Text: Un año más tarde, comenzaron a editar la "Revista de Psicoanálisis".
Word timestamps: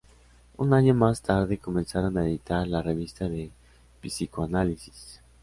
Un 0.57 0.73
año 0.73 0.95
más 0.95 1.21
tarde, 1.21 1.59
comenzaron 1.59 2.17
a 2.17 2.25
editar 2.25 2.67
la 2.67 2.81
"Revista 2.81 3.29
de 3.29 3.51
Psicoanálisis". 4.01 5.21